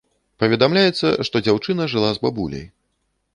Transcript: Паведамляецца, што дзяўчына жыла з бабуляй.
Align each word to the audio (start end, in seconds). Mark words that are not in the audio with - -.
Паведамляецца, 0.43 1.11
што 1.29 1.41
дзяўчына 1.49 1.87
жыла 1.93 2.09
з 2.17 2.23
бабуляй. 2.25 2.67